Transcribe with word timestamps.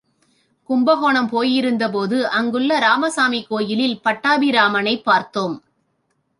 கும்பகோணம் 0.63 1.29
போயிருந்தபோது 1.29 2.29
அங்குள்ள 2.29 2.79
ராமசாமி 2.79 3.43
கோயிலில் 3.43 3.99
பட்டாபிராமனைப் 4.03 5.03
பார்த்தோம். 5.03 5.63